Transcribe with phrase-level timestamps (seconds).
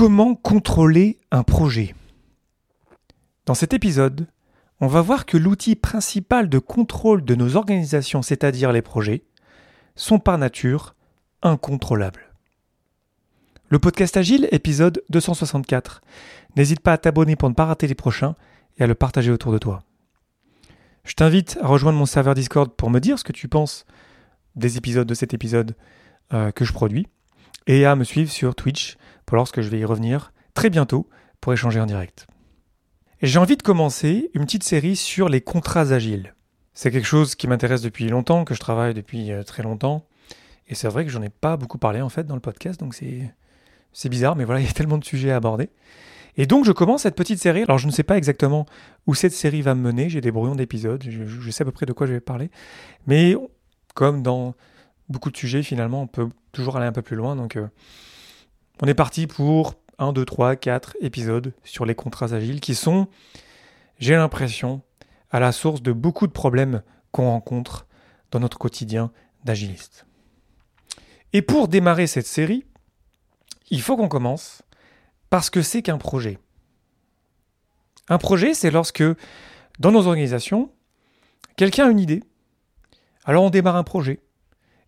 [0.00, 1.94] Comment contrôler un projet?
[3.44, 4.28] Dans cet épisode,
[4.80, 9.24] on va voir que l'outil principal de contrôle de nos organisations, c'est-à-dire les projets,
[9.96, 10.94] sont par nature
[11.42, 12.32] incontrôlables.
[13.68, 16.00] Le podcast Agile, épisode 264.
[16.56, 18.36] N'hésite pas à t'abonner pour ne pas rater les prochains
[18.78, 19.82] et à le partager autour de toi.
[21.04, 23.84] Je t'invite à rejoindre mon serveur Discord pour me dire ce que tu penses
[24.56, 25.76] des épisodes de cet épisode
[26.32, 27.06] euh, que je produis
[27.66, 28.96] et à me suivre sur Twitch
[29.26, 31.08] pour lorsque je vais y revenir très bientôt
[31.40, 32.26] pour échanger en direct.
[33.22, 36.34] J'ai envie de commencer une petite série sur les contrats agiles.
[36.72, 40.06] C'est quelque chose qui m'intéresse depuis longtemps, que je travaille depuis euh, très longtemps.
[40.68, 42.94] Et c'est vrai que j'en ai pas beaucoup parlé en fait dans le podcast, donc
[42.94, 45.68] c'est, bizarre, mais voilà, il y a tellement de sujets à aborder.
[46.36, 47.62] Et donc je commence cette petite série.
[47.62, 48.64] Alors je ne sais pas exactement
[49.06, 51.86] où cette série va me mener, j'ai des brouillons d'épisodes, je, sais à peu près
[51.86, 52.50] de quoi je vais parler.
[53.06, 53.34] Mais
[53.94, 54.54] comme dans
[55.08, 57.36] beaucoup de sujets, finalement, on peut toujours aller un peu plus loin.
[57.36, 57.68] Donc euh,
[58.82, 63.08] on est parti pour 1, 2, 3, 4 épisodes sur les contrats agiles qui sont,
[63.98, 64.82] j'ai l'impression,
[65.30, 67.86] à la source de beaucoup de problèmes qu'on rencontre
[68.30, 69.10] dans notre quotidien
[69.44, 70.06] d'agiliste.
[71.32, 72.64] Et pour démarrer cette série,
[73.70, 74.62] il faut qu'on commence
[75.28, 76.38] parce que c'est qu'un projet.
[78.08, 79.04] Un projet, c'est lorsque,
[79.78, 80.72] dans nos organisations,
[81.56, 82.24] quelqu'un a une idée,
[83.24, 84.20] alors on démarre un projet.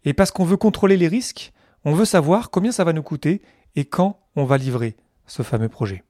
[0.04, 1.52] Et parce qu'on veut contrôler les risques,
[1.84, 3.42] on veut savoir combien ça va nous coûter
[3.76, 6.04] et quand on va livrer ce fameux projet.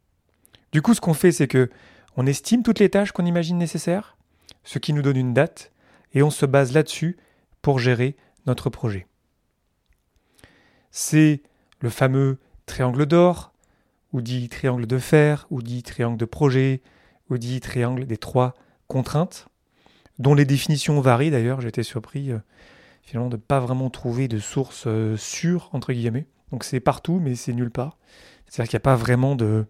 [0.73, 1.71] Du coup, ce qu'on fait, c'est que
[2.17, 4.17] on estime toutes les tâches qu'on imagine nécessaires,
[4.65, 5.73] ce qui nous donne une date,
[6.13, 7.17] et on se base là-dessus
[7.63, 9.07] pour gérer notre projet.
[10.91, 11.43] C'est
[11.81, 13.53] le fameux triangle d'or,
[14.13, 16.83] ou dit triangle de fer, ou dit triangle de projet,
[17.31, 18.55] ou dit triangle des trois
[18.89, 19.49] contraintes,
[20.19, 21.63] dont les définitions varient d'ailleurs.
[21.63, 22.39] J'étais surpris euh,
[23.03, 26.27] finalement de pas vraiment trouver de source euh, sûre, entre guillemets.
[26.51, 27.99] Donc c'est partout, mais c'est nulle part.
[28.47, 29.67] C'est-à-dire qu'il n'y a pas vraiment de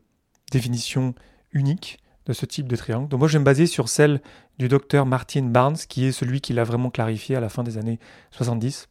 [0.50, 1.14] définition
[1.52, 3.08] unique de ce type de triangle.
[3.08, 4.20] Donc moi je vais me baser sur celle
[4.58, 7.78] du docteur Martin Barnes, qui est celui qui l'a vraiment clarifié à la fin des
[7.78, 7.98] années
[8.30, 8.88] 70.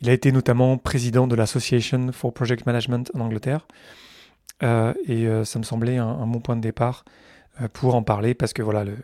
[0.00, 3.68] Il a été notamment président de l'Association for Project Management en Angleterre.
[4.62, 7.04] Euh, et euh, ça me semblait un, bon point de départ
[7.72, 8.96] pour en parler, parce que voilà, le,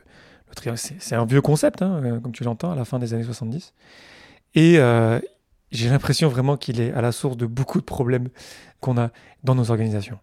[0.76, 3.74] c'est un vieux concept, hein, comme tu l'entends, à la fin des années 70.
[4.54, 4.78] Et
[5.70, 8.28] j'ai l'impression vraiment qu'il est à la source de beaucoup de problèmes
[8.80, 9.10] qu'on a
[9.44, 10.18] dans nos organisations.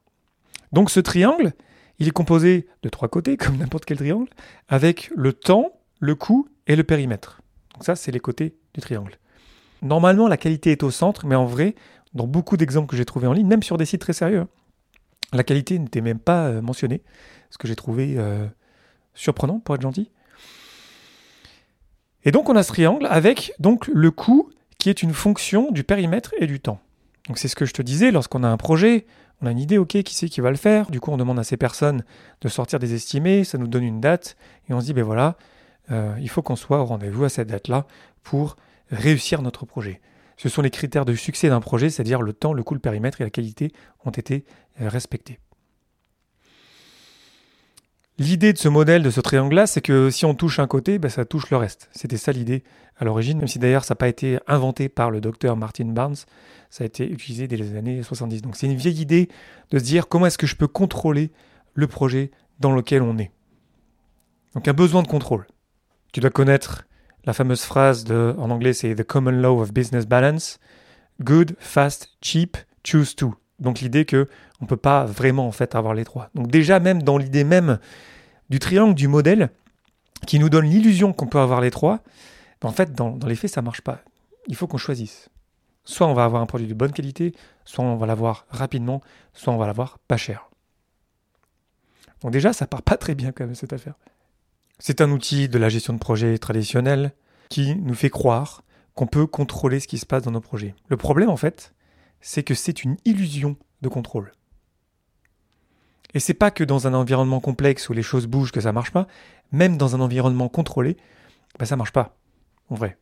[0.71, 1.53] Donc ce triangle,
[1.99, 4.29] il est composé de trois côtés, comme n'importe quel triangle,
[4.67, 7.41] avec le temps, le coût et le périmètre.
[7.73, 9.17] Donc ça, c'est les côtés du triangle.
[9.81, 11.75] Normalement, la qualité est au centre, mais en vrai,
[12.13, 14.47] dans beaucoup d'exemples que j'ai trouvés en ligne, même sur des sites très sérieux, hein,
[15.33, 17.01] la qualité n'était même pas euh, mentionnée,
[17.49, 18.47] ce que j'ai trouvé euh,
[19.15, 20.09] surprenant, pour être gentil.
[22.23, 25.83] Et donc on a ce triangle avec donc le coût qui est une fonction du
[25.83, 26.79] périmètre et du temps.
[27.27, 29.05] Donc c'est ce que je te disais, lorsqu'on a un projet,
[29.41, 31.39] on a une idée, ok, qui c'est qui va le faire, du coup on demande
[31.39, 32.03] à ces personnes
[32.41, 34.37] de sortir des estimés, ça nous donne une date,
[34.69, 35.37] et on se dit, ben voilà,
[35.91, 37.85] euh, il faut qu'on soit au rendez-vous à cette date-là
[38.23, 38.57] pour
[38.91, 40.01] réussir notre projet.
[40.37, 43.21] Ce sont les critères de succès d'un projet, c'est-à-dire le temps, le coût, le périmètre
[43.21, 43.71] et la qualité
[44.03, 44.45] ont été
[44.81, 45.39] euh, respectés.
[48.17, 51.09] L'idée de ce modèle, de ce triangle-là, c'est que si on touche un côté, ben,
[51.09, 51.89] ça touche le reste.
[51.91, 52.63] C'était ça l'idée
[52.97, 56.15] à l'origine, même si d'ailleurs ça n'a pas été inventé par le docteur Martin Barnes,
[56.69, 58.41] ça a été utilisé dès les années 70.
[58.41, 59.27] Donc c'est une vieille idée
[59.71, 61.31] de se dire comment est-ce que je peux contrôler
[61.73, 62.31] le projet
[62.61, 63.31] dans lequel on est?
[64.53, 65.45] Donc un besoin de contrôle.
[66.13, 66.85] Tu dois connaître
[67.25, 70.59] la fameuse phrase en anglais c'est The Common Law of Business Balance,
[71.21, 72.55] Good, Fast, Cheap,
[72.85, 73.35] Choose Two.
[73.59, 74.27] Donc l'idée que
[74.61, 76.29] on peut pas vraiment en fait avoir les trois.
[76.35, 77.79] Donc déjà même dans l'idée même
[78.49, 79.49] du triangle du modèle
[80.27, 82.01] qui nous donne l'illusion qu'on peut avoir les trois,
[82.61, 83.99] ben, en fait dans, les faits ça marche pas.
[84.47, 85.29] Il faut qu'on choisisse.
[85.83, 87.33] Soit on va avoir un produit de bonne qualité,
[87.63, 89.01] soit on va l'avoir rapidement,
[89.33, 90.49] soit on va l'avoir pas cher.
[92.21, 93.95] Donc déjà ça part pas très bien quand même cette affaire.
[94.79, 97.13] C'est un outil de la gestion de projet traditionnel
[97.49, 100.73] qui nous fait croire qu'on peut contrôler ce qui se passe dans nos projets.
[100.87, 101.73] Le problème en fait,
[102.25, 104.31] c'est que c'est une illusion de contrôle.
[106.15, 108.89] Et c'est pas que dans un environnement complexe où les choses bougent que ça marche
[108.89, 109.05] pas,
[109.51, 110.97] même dans un environnement contrôlé,
[111.59, 112.17] bah ça marche pas,
[112.69, 112.97] en vrai.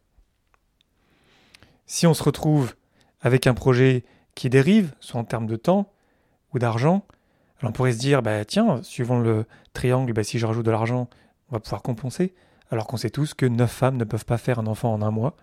[1.86, 2.75] Si on se retrouve
[3.22, 4.04] avec un projet
[4.36, 5.94] qui dérive, soit en termes de temps
[6.54, 7.06] ou d'argent,
[7.62, 11.10] on pourrait se dire, bah tiens, suivant le triangle, bah, si je rajoute de l'argent,
[11.50, 12.36] on va pouvoir compenser,
[12.72, 15.12] alors qu'on sait tous que neuf femmes ne peuvent pas faire un enfant en un
[15.12, 15.38] mois.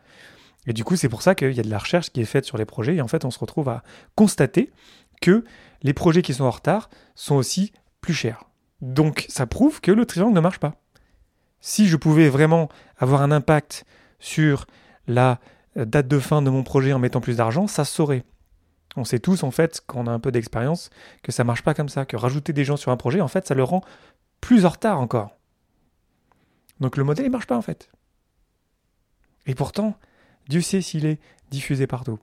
[0.66, 2.44] Et du coup, c'est pour ça qu'il y a de la recherche qui est faite
[2.44, 2.96] sur les projets.
[2.96, 3.82] Et en fait, on se retrouve à
[4.14, 4.72] constater
[5.20, 5.44] que
[5.82, 8.44] les projets qui sont en retard sont aussi plus chers.
[8.80, 10.76] Donc, ça prouve que le triangle ne marche pas.
[11.60, 13.84] Si je pouvais vraiment avoir un impact
[14.18, 14.66] sur
[15.06, 15.38] la
[15.76, 18.24] date de fin de mon projet en mettant plus d'argent, ça saurait.
[18.96, 20.90] On sait tous, en fait, quand on a un peu d'expérience,
[21.22, 23.46] que ça marche pas comme ça, que rajouter des gens sur un projet, en fait,
[23.46, 23.82] ça le rend
[24.40, 25.36] plus en retard encore.
[26.80, 27.90] Donc le modèle, il marche pas, en fait.
[29.46, 29.96] Et pourtant,
[30.48, 31.20] Dieu sait s'il est
[31.50, 32.18] diffusé partout.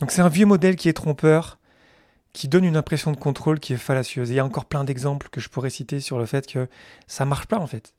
[0.00, 1.58] Donc c'est un vieux modèle qui est trompeur,
[2.32, 4.30] qui donne une impression de contrôle qui est fallacieuse.
[4.30, 6.68] il y a encore plein d'exemples que je pourrais citer sur le fait que
[7.06, 7.94] ça marche pas, en fait,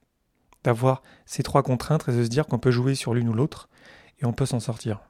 [0.63, 3.69] d'avoir ces trois contraintes et de se dire qu'on peut jouer sur l'une ou l'autre,
[4.22, 5.01] et on peut s'en sortir.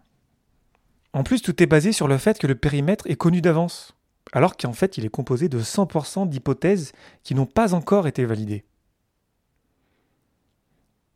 [1.14, 3.96] En plus, tout est basé sur le fait que le périmètre est connu d'avance,
[4.32, 6.92] alors qu'en fait il est composé de 100% d'hypothèses
[7.24, 8.66] qui n'ont pas encore été validées.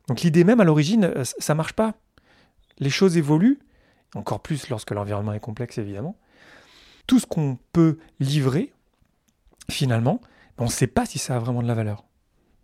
[0.06, 1.94] Donc l'idée même à l'origine, euh, ça marche pas.
[2.78, 3.58] Les choses évoluent,
[4.14, 6.16] encore plus lorsque l'environnement est complexe évidemment.
[7.06, 8.72] Tout ce qu'on peut livrer,
[9.70, 10.20] finalement,
[10.58, 12.04] on ne sait pas si ça a vraiment de la valeur.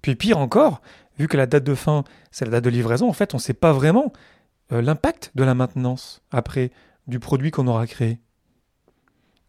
[0.02, 0.82] Puis pire encore,
[1.18, 3.42] vu que la date de fin, c'est la date de livraison, en fait, on ne
[3.42, 4.12] sait pas vraiment
[4.72, 6.70] euh, l'impact de la maintenance après
[7.06, 8.18] du produit qu'on aura créé.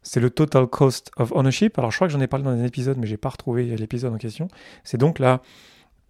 [0.01, 1.79] C'est le total cost of ownership.
[1.79, 4.13] Alors je crois que j'en ai parlé dans un épisode, mais j'ai pas retrouvé l'épisode
[4.13, 4.47] en question.
[4.83, 5.41] C'est donc là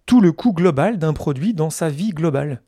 [0.04, 2.62] tout le coût global d'un produit dans sa vie globale.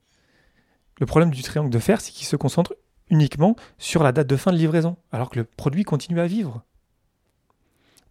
[0.98, 2.74] Le problème du triangle de fer, c'est qu'il se concentre
[3.10, 6.62] uniquement sur la date de fin de livraison, alors que le produit continue à vivre.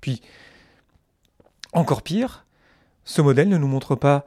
[0.02, 0.22] Puis,
[1.74, 2.46] encore pire,
[3.04, 4.26] ce modèle ne nous montre pas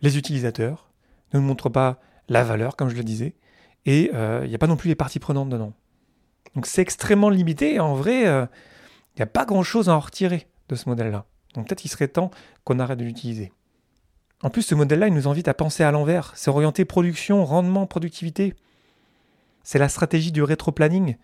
[0.00, 0.90] les utilisateurs,
[1.32, 3.34] ne nous montre pas la valeur, comme je le disais,
[3.86, 5.72] et euh, il n'y a pas non plus les parties prenantes dedans.
[6.54, 8.46] Donc c'est extrêmement limité et en vrai, euh,
[9.14, 11.24] il n'y a pas grand-chose à en retirer de ce modèle-là.
[11.54, 12.30] Donc peut-être qu'il serait temps
[12.64, 13.52] qu'on arrête de l'utiliser.
[14.42, 16.32] En plus, ce modèle-là, il nous invite à penser à l'envers.
[16.36, 18.54] C'est orienter production, rendement, productivité.
[19.64, 21.16] C'est la stratégie du rétro-planning.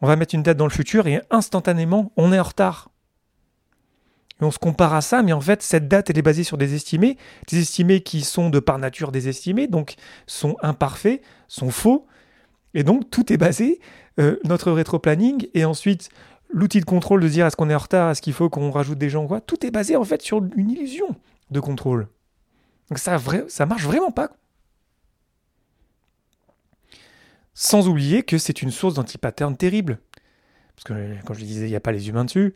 [0.00, 2.90] On va mettre une date dans le futur et instantanément, on est en retard.
[4.40, 6.58] Et on se compare à ça, mais en fait, cette date, elle est basée sur
[6.58, 7.16] des estimés,
[7.48, 9.94] des estimés qui sont de par nature des estimés, donc
[10.26, 12.06] sont imparfaits, sont faux.
[12.74, 13.80] Et donc, tout est basé,
[14.18, 16.08] euh, notre rétro-planning, et ensuite,
[16.50, 18.98] l'outil de contrôle de dire est-ce qu'on est en retard, est-ce qu'il faut qu'on rajoute
[18.98, 19.40] des gens, quoi?
[19.40, 21.14] Tout est basé, en fait, sur une illusion
[21.52, 22.08] de contrôle.
[22.88, 23.18] Donc, ça,
[23.48, 24.32] ça marche vraiment pas.
[27.54, 29.98] Sans oublier que c'est une source d'anti-pattern terrible.
[30.74, 32.54] Parce que, quand je disais, il n'y a pas les humains dessus,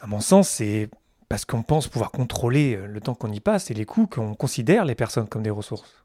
[0.00, 0.88] à mon sens, c'est
[1.28, 4.34] parce qu'on pense pouvoir contrôler euh, le temps qu'on y passe et les coûts qu'on
[4.34, 6.04] considère les personnes comme des ressources.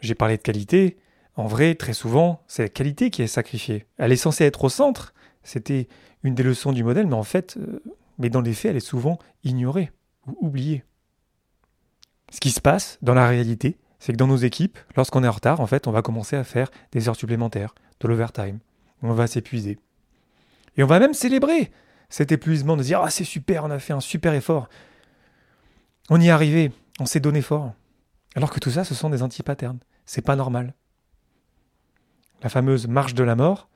[0.00, 0.96] J'ai parlé de qualité.
[1.36, 3.86] En vrai, très souvent, c'est la qualité qui est sacrifiée.
[3.98, 5.14] Elle est censée être au centre.
[5.42, 5.88] C'était
[6.22, 7.82] une des leçons du modèle, mais en fait, euh,
[8.18, 9.90] mais dans les faits, elle est souvent ignorée
[10.26, 10.84] ou oubliée.
[12.32, 15.32] Ce qui se passe dans la réalité, c'est que dans nos équipes, lorsqu'on est en
[15.32, 18.58] retard, en fait, on va commencer à faire des heures supplémentaires, de l'overtime.
[19.02, 19.78] On va s'épuiser.
[20.78, 21.70] Et on va même célébrer
[22.08, 24.70] cet épuisement, de dire Ah, c'est super, on a fait un super effort.
[26.08, 27.74] On y est arrivé, on s'est donné fort.
[28.34, 29.78] Alors que tout ça, ce sont des anti-patterns.
[30.06, 30.72] C'est pas normal.
[32.42, 33.68] La fameuse marche de la mort,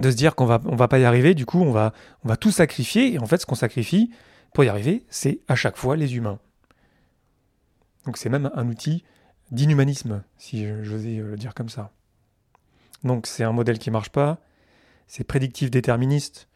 [0.00, 1.92] de se dire qu'on va, va pas y arriver, du coup, on va,
[2.24, 3.14] on va tout sacrifier.
[3.14, 4.10] Et en fait, ce qu'on sacrifie
[4.52, 6.40] pour y arriver, c'est à chaque fois les humains.
[8.06, 9.04] Donc c'est même un outil
[9.50, 11.90] d'inhumanisme, si j'osais le dire comme ça.
[13.04, 14.38] Donc c'est un modèle qui marche pas,
[15.06, 16.48] c'est prédictif déterministe,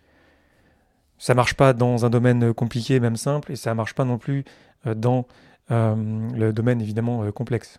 [1.18, 4.44] ça marche pas dans un domaine compliqué, même simple, et ça marche pas non plus
[4.86, 5.26] euh, dans
[5.70, 5.94] euh,
[6.34, 7.78] le domaine évidemment euh, complexe.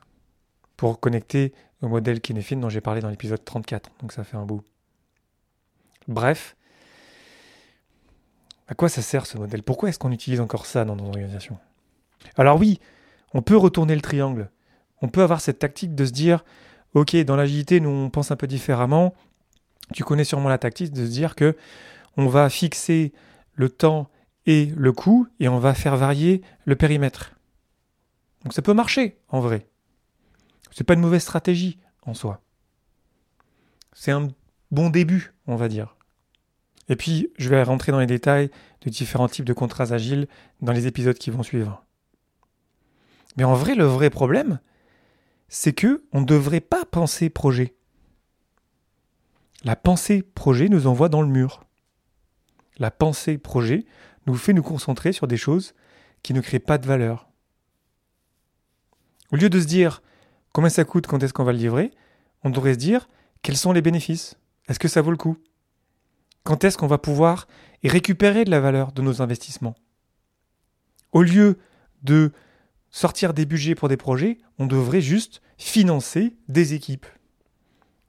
[0.78, 4.46] Pour connecter au modèle Kinefin dont j'ai parlé dans l'épisode 34, donc ça fait un
[4.46, 4.64] bout.
[6.08, 6.56] Bref,
[8.68, 9.64] à quoi ça sert ce modèle?
[9.64, 11.58] Pourquoi est-ce qu'on utilise encore ça dans nos organisations?
[12.36, 12.80] Alors oui,
[13.36, 14.50] on peut retourner le triangle.
[15.02, 16.46] On peut avoir cette tactique de se dire,
[16.94, 19.14] ok, dans l'agilité, nous on pense un peu différemment.
[19.94, 21.58] Tu connais sûrement la tactique de se dire que
[22.16, 23.12] on va fixer
[23.54, 24.10] le temps
[24.46, 27.34] et le coût et on va faire varier le périmètre.
[28.44, 29.68] Donc ça peut marcher en vrai.
[30.72, 32.42] C'est pas une mauvaise stratégie en soi.
[33.92, 34.30] C'est un
[34.72, 35.98] bon début, on va dire.
[36.88, 38.50] Et puis, je vais rentrer dans les détails
[38.82, 40.28] de différents types de contrats agiles
[40.62, 41.85] dans les épisodes qui vont suivre.
[43.38, 44.60] Mais en vrai, le vrai problème,
[45.48, 47.76] c'est que on ne devrait pas penser projet.
[49.64, 51.66] La pensée projet nous envoie dans le mur
[52.78, 53.86] la pensée projet
[54.26, 55.74] nous fait nous concentrer sur des choses
[56.24, 57.30] qui ne créent pas de valeur.
[59.32, 60.02] Au lieu de se dire
[60.52, 61.92] combien ça coûte, quand est-ce qu'on va le livrer,
[62.44, 63.08] on devrait se dire
[63.42, 64.38] quels sont les bénéfices,
[64.68, 65.38] est-ce que ça vaut le coup,
[66.44, 67.48] quand est-ce qu'on va pouvoir
[67.84, 69.76] récupérer de la valeur de nos investissements?
[71.12, 71.60] Au lieu
[72.02, 72.32] de
[72.96, 77.06] sortir des budgets pour des projets, on devrait juste financer des équipes.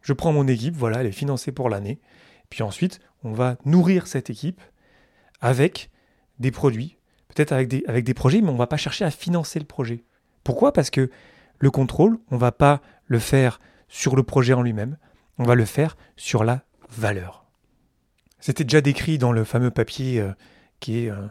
[0.00, 1.98] Je prends mon équipe, voilà, elle est financée pour l'année,
[2.50, 4.60] puis ensuite, on va nourrir cette équipe
[5.40, 5.90] avec
[6.38, 9.64] des produits, peut-être avec des, projets, mais on ne va pas chercher à financer le
[9.64, 10.04] projet.
[10.44, 10.72] Pourquoi?
[10.72, 11.10] Parce que
[11.58, 14.98] le contrôle, on ne va pas le faire sur le projet en lui-même,
[15.38, 17.44] on va le faire sur la valeur.
[18.38, 20.30] C'était déjà décrit dans le fameux papier euh,
[20.78, 21.26] qui est, euh,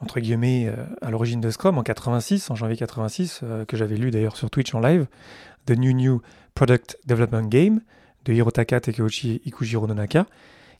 [0.00, 4.10] entre guillemets, euh, à l'origine de Scrum en 86, en janvier 86, que j'avais lu
[4.10, 5.06] d'ailleurs sur Twitch en live,
[5.66, 6.22] The New New
[6.54, 7.80] Product Development Game
[8.24, 10.26] de Hirotaka Takeuchi Ikujiro Nonaka,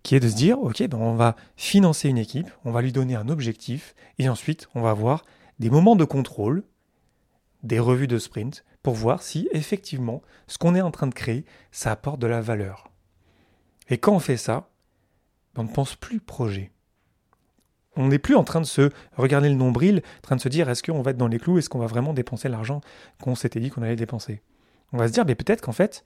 [0.03, 2.93] qui est de se dire, ok, ben on va financer une équipe, on va lui
[2.93, 5.25] donner un objectif, et ensuite on va avoir
[5.59, 6.63] des moments de contrôle,
[7.63, 11.45] des revues de sprint, pour voir si effectivement ce qu'on est en train de créer,
[11.73, 12.89] ça apporte de la valeur.
[13.89, 14.69] Et quand on fait ça,
[15.57, 16.71] on ne pense plus projet.
[17.97, 20.69] On n'est plus en train de se regarder le nombril, en train de se dire
[20.69, 22.81] est-ce qu'on va être dans les clous, est-ce qu'on va vraiment dépenser l'argent
[23.21, 24.43] qu'on s'était dit qu'on allait dépenser?
[24.93, 26.05] On va se dire, mais peut-être qu'en fait,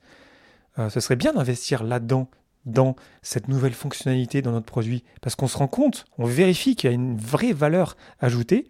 [0.79, 2.29] euh, ce serait bien d'investir là-dedans,
[2.65, 6.89] dans cette nouvelle fonctionnalité dans notre produit, parce qu'on se rend compte, on vérifie qu'il
[6.89, 8.67] y a une vraie valeur ajoutée,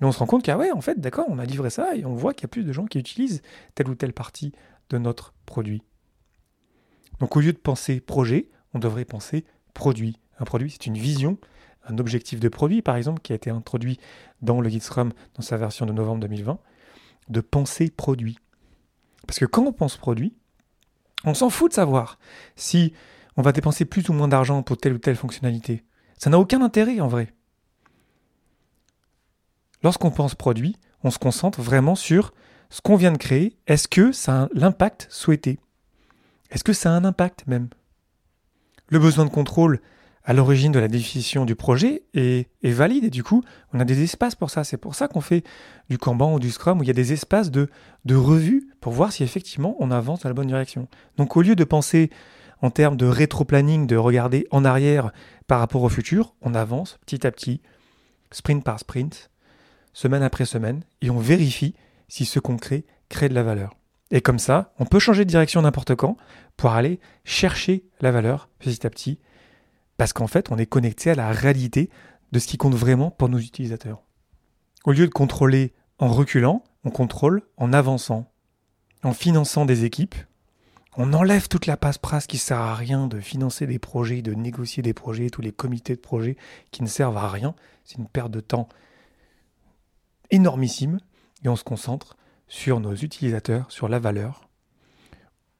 [0.00, 2.04] et on se rend compte qu'ah ouais, en fait, d'accord, on a livré ça, et
[2.04, 3.42] on voit qu'il y a plus de gens qui utilisent
[3.74, 4.52] telle ou telle partie
[4.90, 5.82] de notre produit.
[7.20, 10.18] Donc au lieu de penser projet, on devrait penser produit.
[10.38, 11.38] Un produit, c'est une vision,
[11.86, 13.98] un objectif de produit, par exemple, qui a été introduit
[14.42, 16.58] dans le Guide Scrum dans sa version de novembre 2020,
[17.28, 18.38] de penser produit.
[19.26, 20.34] Parce que quand on pense produit,
[21.24, 22.18] on s'en fout de savoir
[22.56, 22.92] si
[23.36, 25.84] on va dépenser plus ou moins d'argent pour telle ou telle fonctionnalité.
[26.18, 27.34] Ça n'a aucun intérêt en vrai.
[29.82, 32.32] Lorsqu'on pense produit, on se concentre vraiment sur
[32.70, 33.56] ce qu'on vient de créer.
[33.66, 35.58] Est-ce que ça a l'impact souhaité?
[36.50, 37.68] Est-ce que ça a un impact même?
[38.88, 39.80] Le besoin de contrôle
[40.24, 44.02] à l'origine de la définition du projet est, valide et du coup, on a des
[44.02, 44.64] espaces pour ça.
[44.64, 45.44] C'est pour ça qu'on fait
[45.90, 47.68] du Kanban ou du Scrum où il y a des espaces de,
[48.06, 50.88] de revue pour voir si effectivement on avance dans la bonne direction.
[51.18, 52.10] Donc au lieu de penser
[52.62, 55.12] en termes de rétro-planning, de regarder en arrière
[55.46, 57.60] par rapport au futur, on avance petit à petit,
[58.30, 59.30] sprint par sprint,
[59.92, 61.74] semaine après semaine, et on vérifie
[62.08, 63.74] si ce qu'on crée crée de la valeur.
[64.10, 66.16] Et comme ça, on peut changer de direction n'importe quand
[66.56, 69.18] pour aller chercher la valeur petit à petit
[69.96, 71.90] parce qu'en fait, on est connecté à la réalité
[72.32, 74.02] de ce qui compte vraiment pour nos utilisateurs.
[74.84, 78.30] Au lieu de contrôler en reculant, on contrôle en avançant,
[79.02, 80.14] en finançant des équipes.
[80.96, 84.82] On enlève toute la passe-prasse qui sert à rien de financer des projets, de négocier
[84.82, 86.36] des projets, tous les comités de projets
[86.70, 87.54] qui ne servent à rien.
[87.84, 88.68] C'est une perte de temps
[90.30, 91.00] énormissime.
[91.44, 92.16] Et on se concentre
[92.48, 94.48] sur nos utilisateurs, sur la valeur.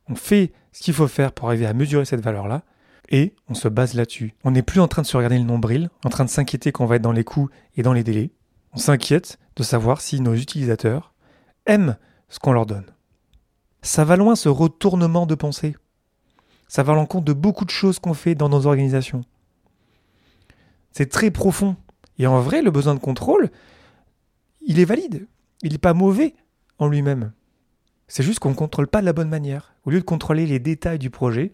[0.09, 2.63] On fait ce qu'il faut faire pour arriver à mesurer cette valeur-là
[3.09, 4.35] et on se base là-dessus.
[4.45, 6.87] On n'est plus en train de se regarder le nombril, en train de s'inquiéter qu'on
[6.87, 8.31] va être dans les coûts et dans les délais.
[8.73, 11.15] On s'inquiète de savoir si nos utilisateurs
[11.67, 11.97] aiment
[12.29, 12.87] ce qu'on leur donne.
[13.83, 15.77] Ça va loin ce retournement de pensée.
[16.69, 19.25] Ça va à l'encontre de beaucoup de choses qu'on fait dans nos organisations.
[20.93, 21.77] C'est très profond.
[22.19, 23.51] Et en vrai, le besoin de contrôle,
[24.63, 25.27] il est valide.
[25.63, 26.35] Il n'est pas mauvais
[26.79, 27.33] en lui-même.
[28.09, 29.75] C'est juste qu'on ne contrôle pas de la bonne manière.
[29.85, 31.53] Au lieu de contrôler les détails du projet,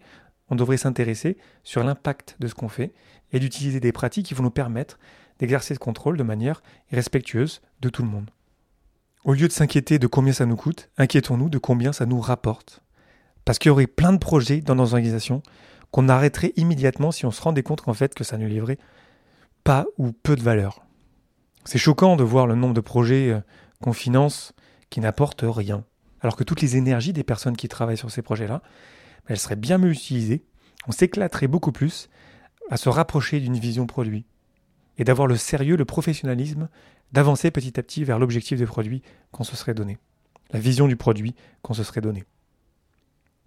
[0.51, 2.93] on devrait s'intéresser sur l'impact de ce qu'on fait
[3.31, 4.99] et d'utiliser des pratiques qui vont nous permettre
[5.39, 8.29] d'exercer ce contrôle de manière respectueuse de tout le monde.
[9.23, 12.81] Au lieu de s'inquiéter de combien ça nous coûte, inquiétons-nous de combien ça nous rapporte.
[13.45, 15.41] Parce qu'il y aurait plein de projets dans nos organisations
[15.89, 18.77] qu'on arrêterait immédiatement si on se rendait compte qu'en fait que ça ne livrait
[19.63, 20.85] pas ou peu de valeur.
[21.63, 23.39] C'est choquant de voir le nombre de projets euh,
[23.81, 24.53] qu'on finance
[24.89, 25.85] qui n'apportent rien,
[26.19, 28.61] alors que toutes les énergies des personnes qui travaillent sur ces projets-là,
[29.31, 30.43] elle serait bien mieux utilisée,
[30.87, 32.09] on s'éclaterait beaucoup plus
[32.69, 34.25] à se rapprocher d'une vision produit
[34.97, 36.69] et d'avoir le sérieux, le professionnalisme,
[37.11, 39.97] d'avancer petit à petit vers l'objectif de produit qu'on se serait donné,
[40.51, 42.25] la vision du produit qu'on se serait donné.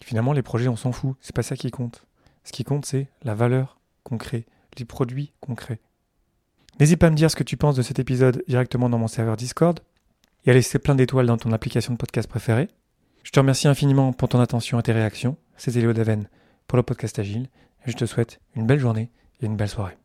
[0.03, 2.07] Finalement, les projets, on s'en fout, c'est pas ça qui compte.
[2.45, 4.47] Ce qui compte, c'est la valeur qu'on crée,
[4.79, 5.81] les produits qu'on crée.
[6.81, 9.07] N'hésite pas à me dire ce que tu penses de cet épisode directement dans mon
[9.07, 9.81] serveur Discord
[10.45, 12.69] et à laisser plein d'étoiles dans ton application de podcast préférée.
[13.25, 15.39] Je te remercie infiniment pour ton attention et tes réactions.
[15.57, 16.29] C'est Léo Daven
[16.69, 17.49] pour le podcast Agile.
[17.87, 19.97] Je te souhaite une belle journée et une belle soirée.